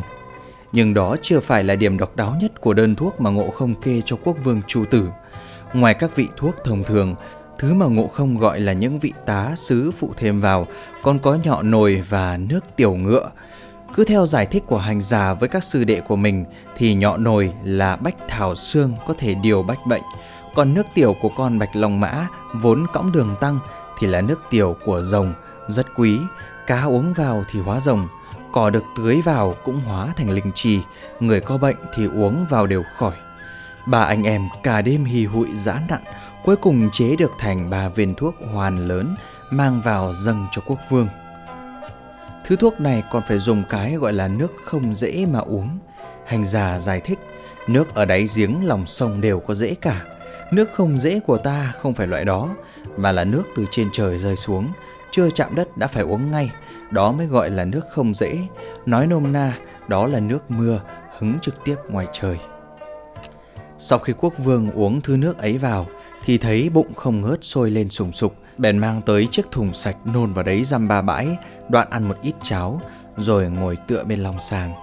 Nhưng 0.71 0.93
đó 0.93 1.15
chưa 1.21 1.39
phải 1.39 1.63
là 1.63 1.75
điểm 1.75 1.97
độc 1.97 2.15
đáo 2.15 2.35
nhất 2.41 2.61
của 2.61 2.73
đơn 2.73 2.95
thuốc 2.95 3.21
mà 3.21 3.29
ngộ 3.29 3.49
không 3.49 3.81
kê 3.81 4.01
cho 4.05 4.17
quốc 4.23 4.37
vương 4.43 4.61
Chu 4.67 4.85
Tử. 4.85 5.09
Ngoài 5.73 5.93
các 5.93 6.15
vị 6.15 6.27
thuốc 6.37 6.55
thông 6.63 6.83
thường, 6.83 7.15
thứ 7.59 7.73
mà 7.73 7.85
ngộ 7.85 8.07
không 8.07 8.37
gọi 8.37 8.59
là 8.59 8.73
những 8.73 8.99
vị 8.99 9.13
tá 9.25 9.53
sứ 9.55 9.91
phụ 9.91 10.13
thêm 10.17 10.41
vào 10.41 10.67
còn 11.03 11.19
có 11.19 11.37
nhọ 11.43 11.61
nồi 11.61 12.03
và 12.09 12.37
nước 12.37 12.75
tiểu 12.75 12.95
ngựa. 12.95 13.29
Cứ 13.93 14.05
theo 14.05 14.25
giải 14.25 14.45
thích 14.45 14.63
của 14.67 14.77
hành 14.77 15.01
giả 15.01 15.33
với 15.33 15.49
các 15.49 15.63
sư 15.63 15.83
đệ 15.83 16.01
của 16.01 16.15
mình 16.15 16.45
thì 16.77 16.93
nhọ 16.93 17.17
nồi 17.17 17.53
là 17.63 17.95
bách 17.95 18.15
thảo 18.27 18.55
xương 18.55 18.93
có 19.07 19.13
thể 19.17 19.33
điều 19.33 19.63
bách 19.63 19.79
bệnh, 19.87 20.01
còn 20.55 20.73
nước 20.73 20.85
tiểu 20.93 21.15
của 21.21 21.29
con 21.37 21.59
bạch 21.59 21.75
long 21.75 21.99
mã 21.99 22.27
vốn 22.53 22.85
cõng 22.93 23.11
đường 23.11 23.35
tăng 23.41 23.59
thì 23.99 24.07
là 24.07 24.21
nước 24.21 24.41
tiểu 24.49 24.75
của 24.85 25.01
rồng, 25.01 25.33
rất 25.67 25.85
quý, 25.95 26.19
cá 26.67 26.83
uống 26.83 27.13
vào 27.13 27.43
thì 27.51 27.59
hóa 27.59 27.79
rồng, 27.79 28.07
cỏ 28.53 28.69
được 28.69 28.83
tưới 28.97 29.21
vào 29.25 29.55
cũng 29.63 29.79
hóa 29.79 30.13
thành 30.17 30.31
linh 30.31 30.51
trì, 30.55 30.81
người 31.19 31.41
có 31.41 31.57
bệnh 31.57 31.77
thì 31.95 32.05
uống 32.05 32.45
vào 32.49 32.67
đều 32.67 32.83
khỏi. 32.97 33.15
Ba 33.85 34.03
anh 34.03 34.23
em 34.23 34.49
cả 34.63 34.81
đêm 34.81 35.05
hì 35.05 35.25
hụi 35.25 35.47
giã 35.55 35.81
nặn, 35.89 36.01
cuối 36.43 36.55
cùng 36.55 36.89
chế 36.91 37.15
được 37.15 37.31
thành 37.39 37.69
ba 37.69 37.89
viên 37.89 38.15
thuốc 38.15 38.35
hoàn 38.53 38.87
lớn 38.87 39.15
mang 39.49 39.81
vào 39.81 40.13
dâng 40.13 40.47
cho 40.51 40.61
quốc 40.65 40.79
vương. 40.89 41.07
Thứ 42.45 42.55
thuốc 42.55 42.79
này 42.79 43.03
còn 43.11 43.23
phải 43.27 43.37
dùng 43.37 43.63
cái 43.69 43.93
gọi 43.95 44.13
là 44.13 44.27
nước 44.27 44.51
không 44.63 44.95
dễ 44.95 45.25
mà 45.25 45.39
uống. 45.39 45.69
Hành 46.25 46.45
giả 46.45 46.79
giải 46.79 47.01
thích, 47.01 47.19
nước 47.67 47.95
ở 47.95 48.05
đáy 48.05 48.25
giếng 48.35 48.65
lòng 48.65 48.87
sông 48.87 49.21
đều 49.21 49.39
có 49.39 49.55
dễ 49.55 49.75
cả. 49.75 50.01
Nước 50.51 50.69
không 50.73 50.97
dễ 50.97 51.19
của 51.19 51.37
ta 51.37 51.73
không 51.81 51.93
phải 51.93 52.07
loại 52.07 52.25
đó, 52.25 52.49
mà 52.97 53.11
là 53.11 53.23
nước 53.23 53.43
từ 53.55 53.65
trên 53.71 53.89
trời 53.93 54.17
rơi 54.17 54.35
xuống, 54.35 54.71
chưa 55.11 55.29
chạm 55.29 55.55
đất 55.55 55.77
đã 55.77 55.87
phải 55.87 56.03
uống 56.03 56.31
ngay. 56.31 56.51
Đó 56.91 57.11
mới 57.11 57.27
gọi 57.27 57.49
là 57.49 57.65
nước 57.65 57.81
không 57.91 58.13
dễ. 58.13 58.37
Nói 58.85 59.07
nôm 59.07 59.33
na, 59.33 59.57
đó 59.87 60.07
là 60.07 60.19
nước 60.19 60.51
mưa 60.51 60.81
hứng 61.17 61.39
trực 61.41 61.63
tiếp 61.63 61.75
ngoài 61.89 62.07
trời. 62.11 62.39
Sau 63.77 63.99
khi 63.99 64.13
quốc 64.17 64.33
vương 64.37 64.71
uống 64.71 65.01
thứ 65.01 65.17
nước 65.17 65.37
ấy 65.37 65.57
vào, 65.57 65.87
thì 66.25 66.37
thấy 66.37 66.69
bụng 66.69 66.93
không 66.95 67.21
ngớt 67.21 67.39
sôi 67.41 67.71
lên 67.71 67.89
sùng 67.89 68.13
sục, 68.13 68.35
bèn 68.57 68.77
mang 68.77 69.01
tới 69.01 69.27
chiếc 69.31 69.51
thùng 69.51 69.73
sạch 69.73 69.97
nôn 70.05 70.33
vào 70.33 70.43
đấy 70.43 70.63
dăm 70.63 70.87
ba 70.87 71.01
bãi, 71.01 71.37
đoạn 71.69 71.89
ăn 71.89 72.07
một 72.07 72.15
ít 72.21 72.33
cháo, 72.41 72.81
rồi 73.17 73.49
ngồi 73.49 73.77
tựa 73.87 74.03
bên 74.03 74.19
lòng 74.19 74.39
sàng. 74.39 74.73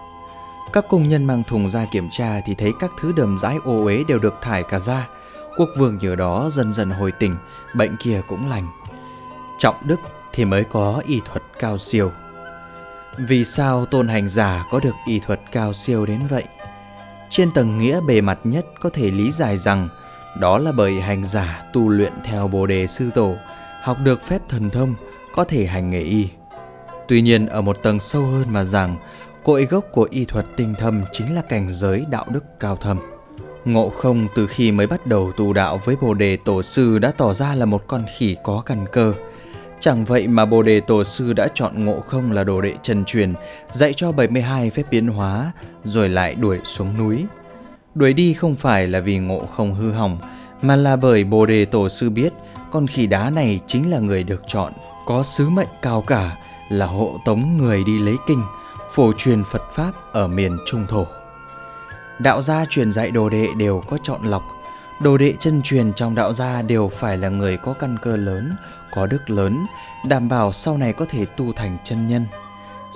Các 0.72 0.84
công 0.88 1.08
nhân 1.08 1.24
mang 1.24 1.42
thùng 1.48 1.70
ra 1.70 1.86
kiểm 1.92 2.08
tra 2.10 2.40
thì 2.46 2.54
thấy 2.54 2.72
các 2.80 2.90
thứ 3.00 3.12
đầm 3.16 3.38
rãi 3.38 3.56
ô 3.64 3.84
uế 3.84 4.04
đều 4.08 4.18
được 4.18 4.34
thải 4.42 4.62
cả 4.62 4.78
ra. 4.78 5.08
Quốc 5.56 5.68
vương 5.76 5.98
nhờ 5.98 6.16
đó 6.16 6.48
dần 6.52 6.72
dần 6.72 6.90
hồi 6.90 7.12
tỉnh, 7.12 7.34
bệnh 7.74 7.96
kia 7.96 8.20
cũng 8.28 8.50
lành. 8.50 8.66
Trọng 9.58 9.74
đức 9.84 10.00
thì 10.32 10.44
mới 10.44 10.64
có 10.64 11.02
y 11.06 11.20
thuật 11.20 11.42
cao 11.58 11.78
siêu. 11.78 12.10
Vì 13.18 13.44
sao 13.44 13.86
tôn 13.86 14.08
hành 14.08 14.28
giả 14.28 14.64
có 14.70 14.80
được 14.80 14.94
y 15.06 15.18
thuật 15.18 15.40
cao 15.52 15.72
siêu 15.72 16.06
đến 16.06 16.20
vậy? 16.30 16.44
Trên 17.32 17.50
tầng 17.50 17.78
nghĩa 17.78 18.00
bề 18.00 18.20
mặt 18.20 18.38
nhất 18.44 18.66
có 18.80 18.90
thể 18.90 19.10
lý 19.10 19.32
giải 19.32 19.58
rằng 19.58 19.88
đó 20.40 20.58
là 20.58 20.72
bởi 20.72 21.00
hành 21.00 21.24
giả 21.24 21.62
tu 21.72 21.88
luyện 21.88 22.12
theo 22.24 22.48
Bồ 22.48 22.66
đề 22.66 22.86
sư 22.86 23.10
tổ, 23.14 23.36
học 23.82 23.96
được 24.04 24.26
phép 24.26 24.38
thần 24.48 24.70
thông, 24.70 24.94
có 25.34 25.44
thể 25.44 25.66
hành 25.66 25.90
nghề 25.90 26.00
y. 26.00 26.28
Tuy 27.08 27.22
nhiên 27.22 27.46
ở 27.46 27.62
một 27.62 27.82
tầng 27.82 28.00
sâu 28.00 28.22
hơn 28.22 28.44
mà 28.50 28.64
rằng, 28.64 28.96
cội 29.44 29.64
gốc 29.64 29.84
của 29.92 30.08
y 30.10 30.24
thuật 30.24 30.46
tinh 30.56 30.74
thâm 30.78 31.02
chính 31.12 31.34
là 31.34 31.42
cảnh 31.42 31.72
giới 31.72 32.04
đạo 32.10 32.26
đức 32.30 32.44
cao 32.60 32.76
thâm. 32.76 32.98
Ngộ 33.64 33.88
không 33.88 34.26
từ 34.34 34.46
khi 34.46 34.72
mới 34.72 34.86
bắt 34.86 35.06
đầu 35.06 35.32
tu 35.36 35.52
đạo 35.52 35.80
với 35.84 35.96
Bồ 36.00 36.14
đề 36.14 36.36
tổ 36.36 36.62
sư 36.62 36.98
đã 36.98 37.10
tỏ 37.10 37.34
ra 37.34 37.54
là 37.54 37.64
một 37.64 37.84
con 37.86 38.02
khỉ 38.18 38.36
có 38.42 38.62
căn 38.66 38.84
cơ. 38.92 39.14
Chẳng 39.82 40.04
vậy 40.04 40.28
mà 40.28 40.44
Bồ 40.44 40.62
đề 40.62 40.80
tổ 40.80 41.04
sư 41.04 41.32
đã 41.32 41.48
chọn 41.54 41.84
ngộ 41.84 42.00
không 42.00 42.32
là 42.32 42.44
đồ 42.44 42.60
đệ 42.60 42.74
chân 42.82 43.04
truyền, 43.04 43.34
dạy 43.72 43.92
cho 43.96 44.12
72 44.12 44.70
phép 44.70 44.82
biến 44.90 45.08
hóa, 45.08 45.52
rồi 45.84 46.08
lại 46.08 46.34
đuổi 46.34 46.58
xuống 46.64 46.98
núi. 46.98 47.26
Đuổi 47.94 48.12
đi 48.12 48.34
không 48.34 48.56
phải 48.56 48.88
là 48.88 49.00
vì 49.00 49.18
ngộ 49.18 49.46
không 49.56 49.74
hư 49.74 49.90
hỏng, 49.90 50.18
mà 50.62 50.76
là 50.76 50.96
bởi 50.96 51.24
Bồ 51.24 51.46
Đề 51.46 51.64
Tổ 51.64 51.88
Sư 51.88 52.10
biết 52.10 52.32
con 52.70 52.86
khỉ 52.86 53.06
đá 53.06 53.30
này 53.30 53.60
chính 53.66 53.90
là 53.90 53.98
người 53.98 54.24
được 54.24 54.42
chọn, 54.46 54.72
có 55.06 55.22
sứ 55.22 55.50
mệnh 55.50 55.68
cao 55.82 56.02
cả 56.06 56.36
là 56.70 56.86
hộ 56.86 57.20
tống 57.24 57.56
người 57.56 57.84
đi 57.86 57.98
lấy 57.98 58.16
kinh, 58.26 58.42
phổ 58.92 59.12
truyền 59.12 59.42
Phật 59.52 59.62
Pháp 59.74 59.92
ở 60.12 60.28
miền 60.28 60.58
Trung 60.66 60.86
Thổ. 60.88 61.06
Đạo 62.18 62.42
gia 62.42 62.64
truyền 62.64 62.92
dạy 62.92 63.10
đồ 63.10 63.28
đệ 63.28 63.48
đều 63.58 63.82
có 63.90 63.98
chọn 64.02 64.20
lọc, 64.24 64.42
đồ 65.00 65.16
đệ 65.16 65.34
chân 65.38 65.62
truyền 65.62 65.92
trong 65.92 66.14
đạo 66.14 66.34
gia 66.34 66.62
đều 66.62 66.88
phải 66.88 67.18
là 67.18 67.28
người 67.28 67.56
có 67.56 67.72
căn 67.72 67.96
cơ 68.02 68.16
lớn, 68.16 68.52
có 68.94 69.06
đức 69.06 69.30
lớn, 69.30 69.66
đảm 70.08 70.28
bảo 70.28 70.52
sau 70.52 70.76
này 70.78 70.92
có 70.92 71.04
thể 71.04 71.24
tu 71.36 71.52
thành 71.52 71.78
chân 71.84 72.08
nhân. 72.08 72.26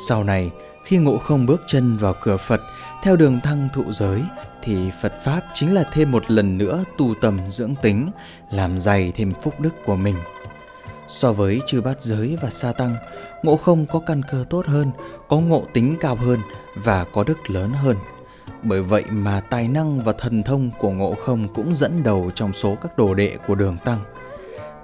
Sau 0.09 0.25
này, 0.25 0.51
khi 0.85 0.97
ngộ 0.97 1.19
không 1.19 1.47
bước 1.47 1.63
chân 1.67 1.97
vào 1.97 2.15
cửa 2.23 2.37
Phật, 2.37 2.61
theo 3.03 3.17
đường 3.17 3.41
thăng 3.41 3.69
thụ 3.75 3.85
giới, 3.93 4.23
thì 4.63 4.91
Phật 5.03 5.13
Pháp 5.25 5.41
chính 5.55 5.75
là 5.75 5.85
thêm 5.93 6.13
một 6.13 6.31
lần 6.31 6.59
nữa 6.59 6.85
tu 6.99 7.15
tầm 7.21 7.39
dưỡng 7.49 7.75
tính, 7.83 8.11
làm 8.51 8.79
dày 8.79 9.13
thêm 9.17 9.33
phúc 9.43 9.61
đức 9.61 9.75
của 9.85 9.97
mình. 9.97 10.17
So 11.09 11.33
với 11.33 11.61
chư 11.67 11.81
bát 11.81 12.03
giới 12.03 12.37
và 12.43 12.51
sa 12.51 12.73
tăng, 12.73 12.97
ngộ 13.43 13.57
không 13.57 13.87
có 13.87 13.99
căn 13.99 14.23
cơ 14.23 14.45
tốt 14.51 14.67
hơn, 14.67 14.91
có 15.29 15.41
ngộ 15.41 15.65
tính 15.73 15.97
cao 16.01 16.15
hơn 16.15 16.41
và 16.75 17.05
có 17.05 17.25
đức 17.25 17.51
lớn 17.51 17.71
hơn. 17.71 17.97
Bởi 18.63 18.83
vậy 18.83 19.05
mà 19.11 19.41
tài 19.41 19.69
năng 19.69 20.01
và 20.01 20.13
thần 20.13 20.43
thông 20.43 20.71
của 20.79 20.91
ngộ 20.91 21.15
không 21.15 21.49
cũng 21.55 21.75
dẫn 21.75 22.03
đầu 22.03 22.31
trong 22.35 22.53
số 22.53 22.77
các 22.83 22.99
đồ 22.99 23.15
đệ 23.15 23.37
của 23.47 23.55
đường 23.55 23.77
tăng. 23.85 23.99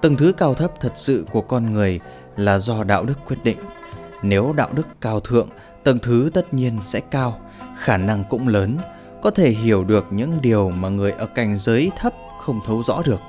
Từng 0.00 0.17
thứ 0.17 0.33
cao 0.37 0.55
thấp 0.55 0.73
thật 0.81 0.93
sự 0.95 1.26
của 1.33 1.41
con 1.41 1.73
người 1.73 2.00
là 2.37 2.59
do 2.59 2.85
đạo 2.85 3.05
đức 3.05 3.19
quyết 3.26 3.45
định. 3.45 3.59
Nếu 4.23 4.52
đạo 4.52 4.69
đức 4.73 4.87
cao 5.00 5.21
thượng, 5.21 5.49
tầng 5.85 5.99
thứ 5.99 6.31
tất 6.35 6.55
nhiên 6.55 6.79
sẽ 6.83 7.00
cao, 7.00 7.41
khả 7.76 7.97
năng 7.97 8.25
cũng 8.31 8.49
lớn, 8.49 8.79
có 9.23 9.31
thể 9.31 9.50
hiểu 9.50 9.85
được 9.85 10.07
những 10.11 10.38
điều 10.41 10.71
mà 10.71 10.88
người 10.88 11.12
ở 11.12 11.26
cảnh 11.26 11.59
giới 11.59 11.91
thấp 11.99 12.12
không 12.41 12.61
thấu 12.67 12.83
rõ 12.83 13.02
được. 13.07 13.21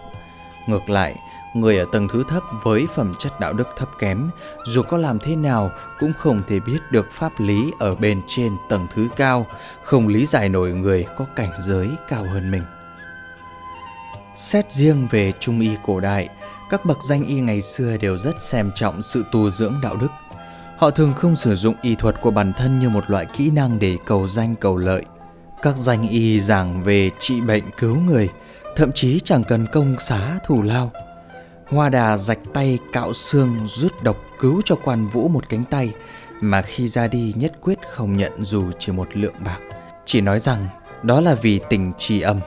Ngược 0.68 0.90
lại, 0.90 1.16
người 1.54 1.78
ở 1.78 1.86
tầng 1.92 2.08
thứ 2.08 2.24
thấp 2.30 2.44
với 2.64 2.88
phẩm 2.96 3.14
chất 3.20 3.40
đạo 3.40 3.54
đức 3.54 3.68
thấp 3.78 3.90
kém, 4.00 4.30
dù 4.66 4.82
có 4.82 4.98
làm 4.98 5.20
thế 5.20 5.36
nào 5.36 5.72
cũng 6.00 6.14
không 6.18 6.42
thể 6.48 6.60
biết 6.60 6.80
được 6.92 7.06
pháp 7.12 7.32
lý 7.38 7.72
ở 7.80 7.96
bên 7.96 8.22
trên 8.28 8.52
tầng 8.70 8.88
thứ 8.94 9.08
cao, 9.16 9.46
không 9.84 10.08
lý 10.08 10.26
giải 10.26 10.50
nổi 10.50 10.72
người 10.74 11.06
có 11.18 11.26
cảnh 11.36 11.52
giới 11.62 11.90
cao 12.10 12.24
hơn 12.24 12.52
mình. 12.52 12.64
Xét 14.36 14.72
riêng 14.72 15.08
về 15.12 15.34
trung 15.40 15.60
y 15.60 15.72
cổ 15.86 16.00
đại, 16.00 16.30
các 16.70 16.86
bậc 16.86 16.98
danh 17.04 17.26
y 17.26 17.36
ngày 17.36 17.62
xưa 17.62 17.98
đều 17.98 18.18
rất 18.18 18.42
xem 18.42 18.72
trọng 18.76 19.02
sự 19.02 19.26
tu 19.32 19.52
dưỡng 19.52 19.74
đạo 19.82 19.96
đức. 19.96 20.12
Họ 20.78 20.92
thường 20.92 21.14
không 21.14 21.36
sử 21.36 21.56
dụng 21.56 21.76
y 21.82 21.96
thuật 21.96 22.22
của 22.22 22.32
bản 22.32 22.54
thân 22.54 22.80
như 22.80 22.90
một 22.90 23.10
loại 23.10 23.26
kỹ 23.26 23.52
năng 23.52 23.80
để 23.80 23.98
cầu 24.06 24.28
danh 24.28 24.56
cầu 24.56 24.78
lợi, 24.78 25.06
các 25.62 25.78
danh 25.78 26.10
y 26.10 26.40
giảng 26.40 26.84
về 26.84 27.12
trị 27.20 27.42
bệnh 27.42 27.64
cứu 27.78 27.96
người, 27.96 28.30
thậm 28.76 28.92
chí 28.92 29.20
chẳng 29.24 29.44
cần 29.44 29.68
công 29.68 29.96
xá 30.00 30.40
thù 30.46 30.62
lao. 30.62 30.92
Hoa 31.68 31.90
đà 31.90 32.18
rạch 32.18 32.40
tay 32.54 32.80
cạo 32.92 33.14
xương 33.14 33.58
rút 33.66 34.04
độc 34.04 34.18
cứu 34.40 34.62
cho 34.66 34.76
quan 34.84 35.08
vũ 35.08 35.28
một 35.28 35.50
cánh 35.50 35.66
tay, 35.66 35.94
mà 36.42 36.62
khi 36.62 36.88
ra 36.88 37.08
đi 37.08 37.34
nhất 37.36 37.54
quyết 37.62 37.80
không 37.92 38.18
nhận 38.18 38.44
dù 38.44 38.72
chỉ 38.80 38.92
một 38.92 39.08
lượng 39.14 39.36
bạc. 39.46 39.60
Chỉ 40.06 40.22
nói 40.22 40.40
rằng 40.40 40.68
đó 41.04 41.22
là 41.22 41.36
vì 41.36 41.60
tình 41.70 41.92
trì 41.98 42.22
âm. 42.22 42.40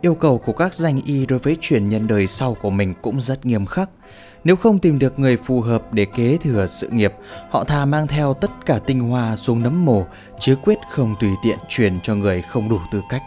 Yêu 0.00 0.14
cầu 0.14 0.38
của 0.38 0.52
các 0.52 0.74
danh 0.74 1.00
y 1.04 1.26
đối 1.26 1.38
với 1.38 1.56
truyền 1.60 1.88
nhân 1.88 2.06
đời 2.06 2.26
sau 2.26 2.54
của 2.54 2.70
mình 2.70 2.94
cũng 3.02 3.20
rất 3.20 3.46
nghiêm 3.46 3.66
khắc. 3.66 3.90
Nếu 4.44 4.56
không 4.56 4.78
tìm 4.78 4.98
được 4.98 5.18
người 5.18 5.36
phù 5.36 5.60
hợp 5.60 5.92
để 5.92 6.04
kế 6.04 6.36
thừa 6.36 6.66
sự 6.66 6.88
nghiệp, 6.88 7.14
họ 7.50 7.64
thà 7.64 7.84
mang 7.84 8.06
theo 8.06 8.34
tất 8.34 8.50
cả 8.66 8.78
tinh 8.86 9.00
hoa 9.00 9.36
xuống 9.36 9.62
nấm 9.62 9.84
mồ, 9.84 10.06
chứ 10.40 10.56
quyết 10.62 10.78
không 10.90 11.14
tùy 11.20 11.30
tiện 11.44 11.58
truyền 11.68 12.00
cho 12.02 12.14
người 12.14 12.42
không 12.42 12.68
đủ 12.68 12.78
tư 12.92 13.02
cách. 13.10 13.22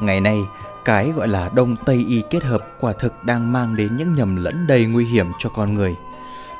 Ngày 0.00 0.20
nay, 0.20 0.38
cái 0.84 1.10
gọi 1.10 1.28
là 1.28 1.50
đông 1.54 1.76
tây 1.86 2.04
y 2.08 2.22
kết 2.30 2.42
hợp 2.44 2.60
quả 2.80 2.92
thực 2.92 3.24
đang 3.24 3.52
mang 3.52 3.76
đến 3.76 3.96
những 3.96 4.12
nhầm 4.12 4.36
lẫn 4.36 4.66
đầy 4.66 4.86
nguy 4.86 5.04
hiểm 5.04 5.26
cho 5.38 5.50
con 5.50 5.74
người. 5.74 5.94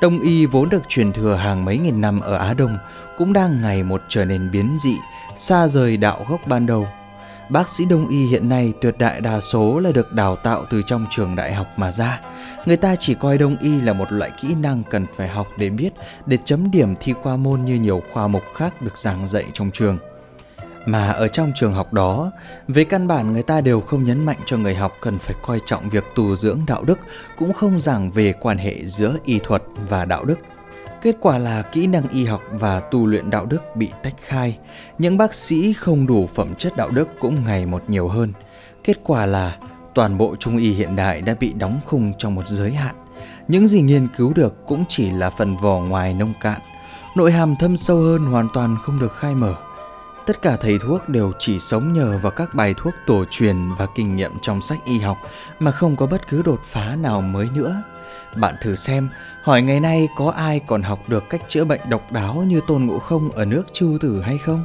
Đông 0.03 0.21
y 0.21 0.47
vốn 0.47 0.69
được 0.69 0.83
truyền 0.89 1.13
thừa 1.13 1.35
hàng 1.35 1.65
mấy 1.65 1.79
nghìn 1.79 2.01
năm 2.01 2.21
ở 2.21 2.37
Á 2.37 2.55
Đông 2.55 2.79
cũng 3.19 3.33
đang 3.33 3.63
ngày 3.63 3.83
một 3.83 4.03
trở 4.09 4.25
nên 4.25 4.51
biến 4.51 4.79
dị, 4.81 4.97
xa 5.37 5.69
rời 5.69 5.97
đạo 5.97 6.27
gốc 6.29 6.41
ban 6.47 6.67
đầu. 6.67 6.89
Bác 7.49 7.69
sĩ 7.69 7.85
đông 7.85 8.09
y 8.09 8.27
hiện 8.27 8.49
nay 8.49 8.73
tuyệt 8.81 8.95
đại 8.99 9.21
đa 9.21 9.41
số 9.41 9.79
là 9.79 9.91
được 9.93 10.13
đào 10.13 10.37
tạo 10.37 10.65
từ 10.71 10.83
trong 10.83 11.07
trường 11.11 11.37
đại 11.37 11.55
học 11.55 11.67
mà 11.77 11.93
ra, 11.93 12.21
Người 12.67 12.77
ta 12.77 12.97
chỉ 12.97 13.15
coi 13.15 13.39
đông 13.39 13.57
y 13.61 13.81
là 13.81 13.93
một 13.93 14.13
loại 14.13 14.31
kỹ 14.41 14.55
năng 14.55 14.83
cần 14.91 15.07
phải 15.17 15.29
học 15.29 15.49
để 15.57 15.71
biết, 15.71 15.93
để 16.27 16.39
chấm 16.45 16.71
điểm 16.71 16.95
thi 17.01 17.15
qua 17.23 17.37
môn 17.37 17.65
như 17.65 17.75
nhiều 17.75 18.03
khoa 18.13 18.29
mục 18.29 18.43
khác 18.55 18.83
được 18.83 18.99
giảng 18.99 19.29
dạy 19.29 19.45
trong 19.55 19.71
trường. 19.71 19.99
Mà 20.87 21.11
ở 21.11 21.29
trong 21.29 21.53
trường 21.55 21.73
học 21.73 21.93
đó, 21.93 22.31
về 22.69 22.85
căn 22.85 23.09
bản 23.09 23.33
người 23.33 23.43
ta 23.43 23.61
đều 23.61 23.81
không 23.81 24.05
nhấn 24.05 24.27
mạnh 24.27 24.39
cho 24.45 24.57
người 24.57 24.75
học 24.75 24.93
cần 25.01 25.19
phải 25.19 25.35
coi 25.43 25.61
trọng 25.67 25.89
việc 25.89 26.05
tu 26.15 26.37
dưỡng 26.37 26.61
đạo 26.67 26.85
đức, 26.85 26.99
cũng 27.39 27.53
không 27.53 27.81
giảng 27.81 28.11
về 28.11 28.33
quan 28.41 28.59
hệ 28.59 28.87
giữa 28.87 29.17
y 29.25 29.39
thuật 29.39 29.63
và 29.89 30.05
đạo 30.05 30.25
đức. 30.25 30.39
Kết 31.03 31.17
quả 31.21 31.39
là 31.39 31.63
kỹ 31.63 31.87
năng 31.87 32.09
y 32.09 32.25
học 32.25 32.43
và 32.51 32.81
tu 32.81 33.07
luyện 33.07 33.31
đạo 33.31 33.47
đức 33.47 33.77
bị 33.77 33.91
tách 34.03 34.15
khai. 34.23 34.59
Những 34.99 35.19
bác 35.19 35.35
sĩ 35.35 35.73
không 35.73 36.07
đủ 36.07 36.29
phẩm 36.35 36.55
chất 36.55 36.77
đạo 36.77 36.89
đức 36.91 37.09
cũng 37.21 37.45
ngày 37.45 37.67
một 37.67 37.83
nhiều 37.89 38.09
hơn. 38.09 38.33
Kết 38.85 39.01
quả 39.05 39.27
là 39.27 39.57
toàn 39.95 40.19
bộ 40.19 40.37
trung 40.37 40.57
y 40.57 40.73
hiện 40.73 40.97
đại 40.97 41.23
đã 41.23 41.35
bị 41.41 41.53
đóng 41.53 41.81
khung 41.87 42.13
trong 42.19 42.35
một 42.35 42.47
giới 42.47 42.73
hạn. 42.73 42.95
Những 43.49 43.69
gì 43.69 43.83
nghiên 43.83 44.09
cứu 44.17 44.33
được 44.33 44.67
cũng 44.67 44.85
chỉ 44.89 45.11
là 45.11 45.31
phần 45.31 45.57
vỏ 45.57 45.81
ngoài 45.81 46.15
nông 46.15 46.33
cạn, 46.41 46.61
nội 47.17 47.33
hàm 47.33 47.57
thâm 47.61 47.77
sâu 47.77 47.97
hơn 47.97 48.25
hoàn 48.25 48.49
toàn 48.55 48.77
không 48.83 48.99
được 48.99 49.13
khai 49.17 49.35
mở. 49.35 49.55
Tất 50.31 50.43
cả 50.43 50.57
thầy 50.57 50.79
thuốc 50.79 51.09
đều 51.09 51.33
chỉ 51.39 51.59
sống 51.59 51.93
nhờ 51.93 52.19
vào 52.19 52.33
các 52.33 52.55
bài 52.55 52.75
thuốc 52.77 52.95
tổ 53.07 53.25
truyền 53.31 53.57
và 53.79 53.87
kinh 53.95 54.17
nghiệm 54.17 54.31
trong 54.43 54.63
sách 54.63 54.79
y 54.85 54.99
học 54.99 55.19
mà 55.59 55.71
không 55.71 55.97
có 55.97 56.07
bất 56.07 56.29
cứ 56.29 56.43
đột 56.43 56.61
phá 56.65 56.97
nào 56.97 57.21
mới 57.21 57.49
nữa. 57.55 57.83
Bạn 58.37 58.55
thử 58.63 58.77
xem, 58.77 59.09
hỏi 59.43 59.63
ngày 59.63 59.81
nay 59.81 60.09
có 60.17 60.31
ai 60.31 60.61
còn 60.67 60.83
học 60.83 61.09
được 61.09 61.25
cách 61.31 61.41
chữa 61.49 61.65
bệnh 61.65 61.81
độc 61.89 62.13
đáo 62.13 62.35
như 62.35 62.61
Tôn 62.67 62.85
Ngộ 62.85 62.99
Không 62.99 63.31
ở 63.31 63.45
nước 63.45 63.63
Chu 63.73 63.99
Tử 64.01 64.21
hay 64.21 64.39
không? 64.39 64.65